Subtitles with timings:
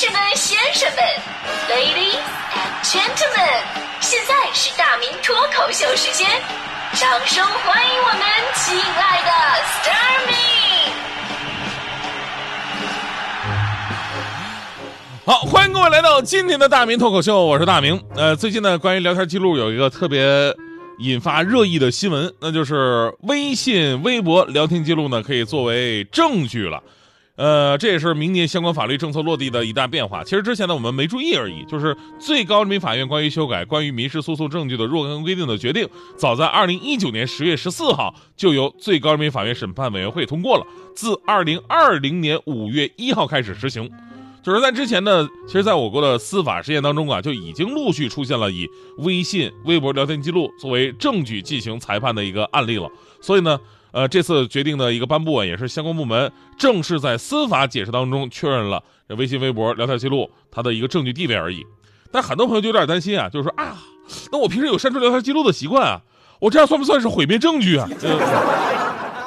[0.00, 1.02] 士们、先生们
[1.68, 2.22] ，Ladies
[2.54, 3.64] and Gentlemen，
[4.00, 6.24] 现在是大明脱口秀时间，
[6.92, 8.20] 掌声欢迎我们
[8.54, 9.30] 亲爱的
[9.64, 10.34] s t a r m y
[15.26, 18.00] 好，欢迎各位来到今天的大明脱口秀，我是大明。
[18.14, 20.54] 呃，最近呢，关于聊天记录有一个特别
[21.00, 26.80] 引发热议的新闻，那就是微信、微博聊天记录呢可以作为证据了。
[27.38, 30.24] 呃，这也是明年相关法律政策落地的一大变化。
[30.24, 31.64] 其实之前呢，我们没注意而已。
[31.68, 43.88] 就是最高人民法院关于修改关于民事诉讼证据的若干规定的决定，早在二零一九年十月十四号就由最高人民法院审判委员会通过了，自二零二零年五月一号开始实行。
[44.42, 52.90] 就是在之前呢，其实在我国的司法实践当中啊，就已经陆续出现了以微信、微博聊天记录作为证据进行裁判的一个案例了。
[53.20, 53.60] 所以呢。
[53.92, 61.64] 呃，这次决定的一个颁布啊，也是相关部门正式在司法解释当中确认了这微信、微博聊天记录它的一个证据地位而已。
[62.10, 63.76] 但很多朋友就有点担心啊，就是说啊，
[64.32, 66.00] 那我平时有删除聊天记录的习惯啊，
[66.40, 67.88] 我这样算不算是毁灭证据啊？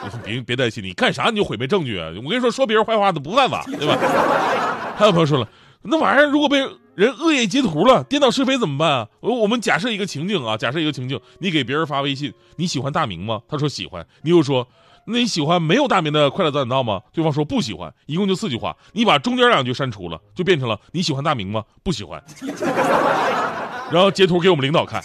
[0.25, 2.07] 别别担心，你干啥你就毁灭证据啊？
[2.23, 3.97] 我跟你说，说别人坏话都不犯法，对吧？
[4.97, 5.47] 还有朋友说了。
[5.83, 6.63] 那玩意儿如果被
[7.01, 9.07] 人恶意截图了，颠倒是非怎么办啊？
[9.21, 13.41] 我我们假设一个情境啊，假设一个情境，你给别人发微信，你喜欢大明吗？
[13.47, 14.05] 他说喜欢。
[14.21, 14.67] 你又说，
[15.05, 17.01] 那你喜欢没有大明的快乐早点到吗？
[17.11, 17.91] 对方说不喜欢。
[18.05, 21.63] 一共就四句话，你把中间两句删除了，就变成了你喜欢大明吗？
[21.81, 22.23] 不喜欢。
[23.89, 25.03] 然后截图给我们领导看。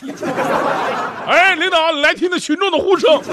[1.27, 3.11] 哎，领导，来听听群众的呼声。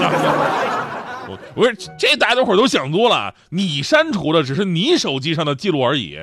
[1.28, 6.18] 我我说这大家伙都想多了，你删除的只是你手机上的记录而已。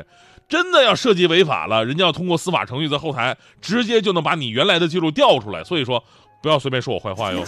[0.52, 5.63] 真的要涉及违法了，人家要通过司法程序在后台直接就能把你原来的记录调出来。
[5.63, 6.03] 所以说，
[6.44, 7.41] 不要随便说我坏话哟。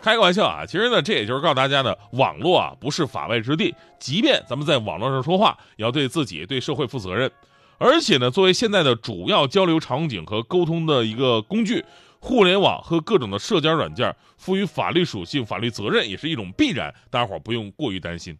[0.00, 7.30] 开个玩笑啊，其实呢，这也就是告诉大家呢，网络啊不是法外之地，即便咱们在网络上说话，也要对自己、对社会负责任。
[7.76, 11.84] 而且呢，作为现在的主要交流场景和沟通的一个工具，
[12.20, 18.34] 互联网和各种的社交软件赋予法律属性、法律责任也是一种必然，大家伙不用过于担心。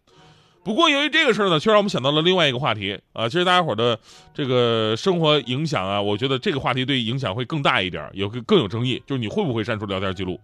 [0.65, 3.29] 不过，由于这个事儿呢，却让我们想到了另外一个话题啊。
[3.29, 3.99] 其实大家伙的
[4.33, 10.39] 这个生活影响啊，我觉得这个话题对影响会更大一点，有个更有争议，就是你会不会删除聊天记录？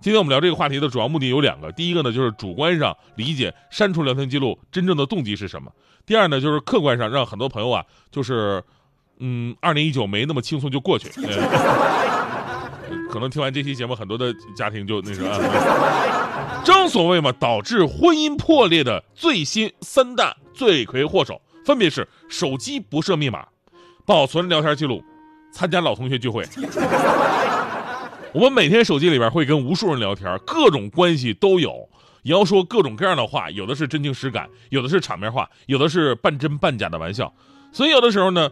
[0.00, 5.70] 今天我们聊这个话题的主要目的有两个，第一个呢，就是主观上理解删除聊天记录真正的动机是什么；
[6.06, 8.64] 第二呢，就是客观上让很多朋友啊，就是
[9.18, 11.10] 嗯，二零一九没那么轻松就过去。
[13.10, 15.22] 可能听完这期节目，很多的家庭就那啥。
[16.64, 23.44] 正所谓嘛，导致婚姻破裂的最新三大罪魁祸首，分别是手机不设密码、
[24.06, 25.02] 保存聊天记录、
[25.52, 26.44] 参加老同学聚会。
[28.32, 31.88] 我们每天手机里边会跟无数人聊天，各种关系都有。
[32.22, 37.34] 也要说各种各样的话，有的是真情实感，有的是场面话，有的是半真半假的玩笑。
[37.72, 38.50] 所以有的时候呢。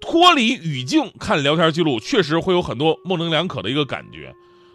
[0.00, 4.34] 脱离语境看聊天记录，确实会有很多模棱两可的一个感觉，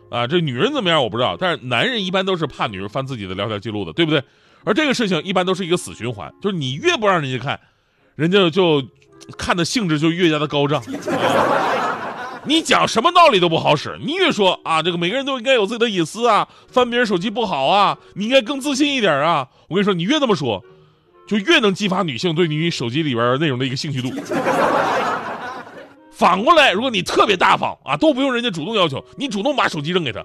[0.09, 4.23] 啊，这女人怎么样我不知道，但是男人一般都是怕女人翻自己的聊天记录的，对不对？
[4.63, 7.59] 而这个事情一般都是一个死循环，就是你越不让人家看，
[8.15, 8.83] 人家就
[9.37, 10.83] 看的兴致就越加的高涨，
[12.45, 20.63] 你讲什么道理都不好使，你越说啊，这个每个人都应该有自己的隐私啊，翻别人手机不好啊，你应该更自信一点啊，我跟你说，你越这么说，
[21.27, 24.09] 就越能激发女性对你手机里边内容的一个兴趣度。
[26.15, 30.21] 反过来，如果你特别大方啊，都不用人家主动要求，你主动把手机扔给他，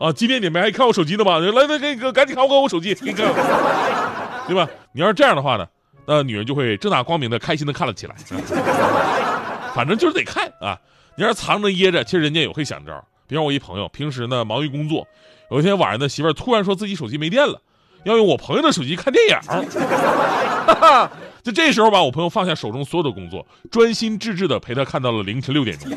[0.00, 1.38] 啊，今天你们还看我手机呢吧？
[1.38, 3.26] 来来，给个赶紧看我我手机，给看，
[4.48, 4.66] 对吧？
[4.94, 5.66] 你要是这样的话呢，
[6.06, 8.14] 那女人就会正大光明的、开心的看了起来。
[9.76, 10.78] 反正就是得看啊，
[11.14, 13.04] 你要是藏着掖着，其实人家也会想招。
[13.26, 15.06] 比如我一朋友，平时呢忙于工作，
[15.50, 17.60] 有一天晚上呢，媳妇突然说自己手机没电了，
[18.04, 19.36] 要用我朋友的手机看电影。
[20.66, 21.10] 哈哈。
[21.44, 25.90] 就这时候吧，我朋友放下手中所有的工作，专心致志的陪他看到了凌晨六点钟。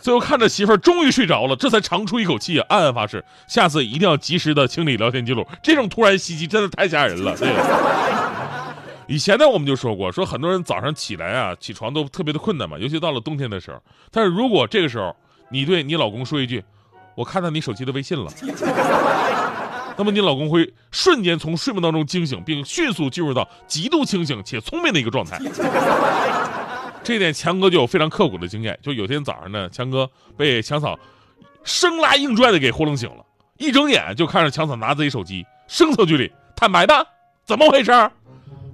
[0.00, 5.46] 最后看着媳妇儿终于睡着了，这才长出一口气，暗暗发誓下次一定要及时的清理聊天记录。
[5.62, 7.36] 这种突然袭击真的太吓人了。
[7.36, 7.48] 对。
[9.06, 13.80] 以前呢，我们就说过，说很多人早上起来啊，起床都特别的困难嘛，尤其到了冬天的时候。
[14.10, 15.14] 但是如果这个时候
[15.50, 16.64] 你对你老公说一句
[17.14, 18.28] ：“我看到你手机的微信了。”
[19.98, 25.40] 那么你老公会瞬间从睡梦当中惊醒，并迅速进入到极度清醒且聪明的一个状态。
[27.02, 28.78] 这点强哥就有非常刻骨的经验。
[28.80, 30.96] 就有天早上呢，强哥被强嫂
[31.64, 33.24] 生拉硬拽的给糊弄醒了，
[33.56, 37.06] 一睁眼就看着强嫂拿自己手机，声色俱厉，坦白的，
[37.44, 37.90] 怎么回事？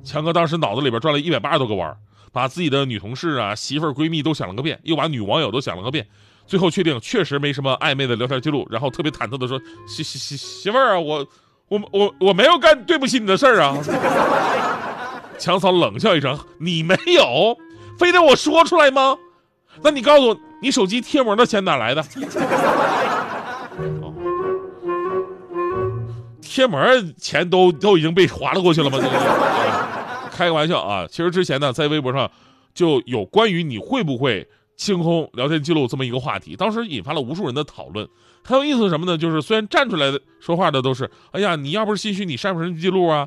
[0.05, 1.97] 强哥当时脑子里边转了一百八十多个弯，
[2.32, 6.06] 把自己的女同事啊、媳妇儿、闺蜜都想了个遍，又把女网友都想了个遍。
[6.46, 11.26] 最后确定确实没什么暧昧的聊天记录，然后特别忐忑的说：“媳媳媳媳妇儿啊，我
[11.69, 13.76] 我我我没有干对不起你的事儿啊。”
[15.38, 17.56] 强嫂冷笑一声：“你没有，
[17.99, 19.17] 非得我说出来吗？
[19.82, 22.05] 那你告诉我，你手机贴膜的钱哪来的？”
[26.41, 26.81] 贴膜
[27.19, 28.99] 钱都都已经被划了过去了吗？
[30.31, 31.05] 开个玩笑啊！
[31.11, 32.31] 其实之前呢，在微博上
[32.73, 38.09] 就有关于你会不会清空聊天记录这么一个话题，当时引发了无数人的讨论。
[38.43, 39.17] 很有意思什么呢？
[39.17, 43.26] 就是虽然站出来的说话的都是“哎呀，你要不是心虚，你删不删记录啊？”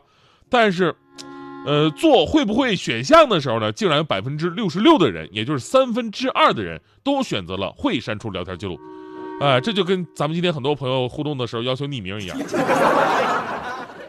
[0.49, 0.95] 但是，
[1.65, 8.79] 呃，做会不会选项的时候呢，竟然有百分之六十六的人，也就是三分之二的人都选择了会删除聊天记录。
[9.41, 12.37] 哎，这就跟咱们今天很多朋友互动的时候要求匿名一样，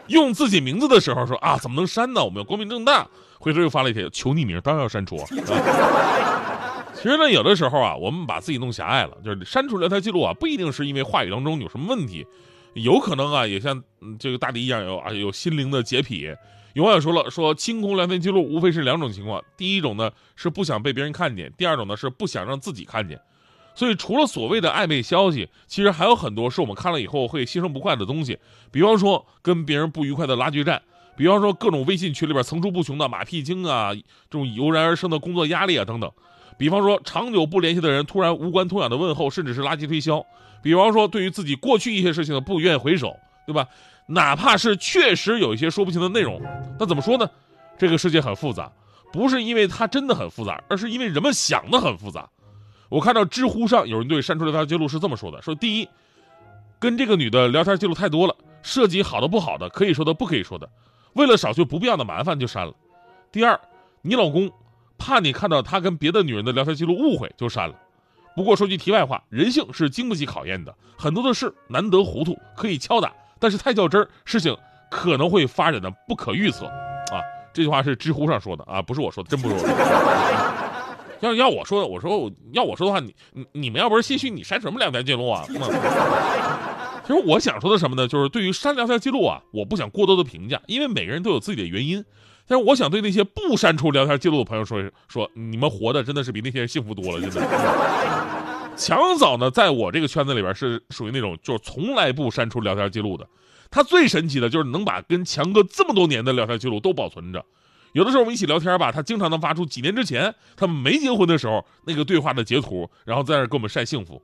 [0.07, 2.23] 用自己名字的时候说啊，怎么能删呢？
[2.23, 3.07] 我们要光明正大。
[3.39, 5.17] 回头又发了一条求匿名，当然要删除。
[7.01, 12.27] 其实呢，有的时候啊，我们把自己弄狭隘了，就是删除聊天记录啊，不一定是因为话语当中有什么问题，
[12.73, 13.81] 有可能啊，也像
[14.19, 16.29] 这个大迪一样有啊有心灵的洁癖。
[16.73, 23.17] 有网友说了，说清空聊天记录无非是两种情况，第一种呢是不想被别人看见，第二种呢是不想让自己看见。
[23.73, 28.37] 所以，除了所谓的暧昧消息，其实还有很多是我们看了以后会心生不快的东西。
[28.71, 30.77] 比方说，跟别人不愉快的拉锯战；
[31.15, 36.09] 比方说，各种微信群里边层出不穷的马屁精啊，这种油然而生的工作压力啊等等；
[36.59, 40.19] 比方说，长久不联系的人突然无关痛痒的问候，甚至是垃圾推销；
[40.61, 43.15] 比方说，对于自己过去一些事情的不愿意回首，
[43.47, 43.65] 对吧？
[44.07, 46.41] 哪怕是确实有一些说不清的内容，
[46.77, 47.29] 那怎么说呢？
[47.77, 48.69] 这个世界很复杂，
[49.13, 52.27] 不是因为它真的很复杂，而是因为人们想的很复杂。
[52.89, 55.87] 我看到知乎上有人对删除聊天记录是这么说的：说第一，
[56.77, 60.67] 跟这个女的聊天记录太多了，涉及好的不好的，可以说的不可以说的，
[61.13, 62.73] 为了少去不必要的麻烦就删了；
[63.31, 63.57] 第二，
[64.01, 64.51] 你老公
[64.99, 67.73] 怕你看到他跟别的女人的聊天记录误会就删了。
[68.35, 74.55] 不过说句题外话，人性是经不起考验的，很多的事难得糊涂可以敲打，但是太较真儿，事情
[74.91, 76.65] 可能会发展的不可预测。
[76.65, 77.19] 啊，
[77.51, 79.59] 这句话是知乎上说的啊，不是我说的， 真不是我。
[79.59, 79.75] 说的。
[81.21, 85.43] 要要我说的，我说要我说的话，你你你们要不是心虚，你删什么聊天记录啊？
[87.05, 88.07] 其实我想说的什么呢？
[88.07, 92.05] 就是对于删聊天记录啊，我不想过多的评价，因为每个人都有自己的原因。
[92.49, 98.75] 但是我想对那些不删除聊天记录的朋友说说，你们活的真的是比那些人幸福多了，真的。
[98.75, 103.27] 强嫂呢，在我这个圈子里边是属于那种就是从来不删除聊天记录的。
[103.69, 107.45] 他最神奇的就是能把跟强哥这么多年的聊天记录都保存着。
[107.93, 114.19] 有的时候我们一起聊天吧，他经常能发出几年之前他们没结婚的时候那个对话的截图，然后在那给我们晒幸福。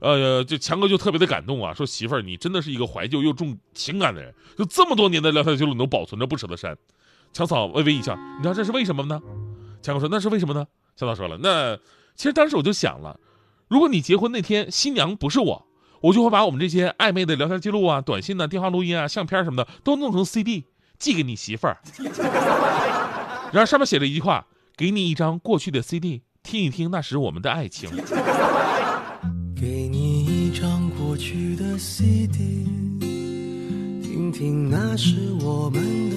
[0.00, 6.76] 呃，就强哥就特别的感动啊，说媳妇儿你真的是一个怀旧又重情感的人，就这么多年的聊天记录你都保存着不舍得删。
[7.32, 9.20] 强嫂微微一笑，你知道这是为什么呢？
[9.82, 10.66] 强哥说那是为什么呢？
[10.96, 11.76] 强嫂说了，那
[12.14, 13.18] 其实当时我就想了，
[13.68, 15.66] 如果你结婚那天新娘不是我，
[16.02, 20.64] 我就会把我们这些暧昧的聊天记录啊、短信呐、电话录音啊、相片什么的都弄成 CD
[20.98, 21.78] 寄给你媳妇儿。
[23.52, 24.46] 然后上面写了一句话
[24.76, 27.90] ：“给你一张过去的 CD，听一听那时我们的爱情。”
[29.56, 32.64] 给你一张过去的 CD，
[34.02, 36.16] 听听那时我们的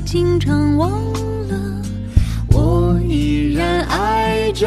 [0.00, 0.90] 经常忘
[1.48, 1.82] 了
[2.52, 4.66] 我依然爱着